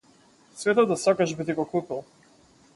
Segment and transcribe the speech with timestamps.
[0.61, 2.05] Светот да сакаш би ти го купил.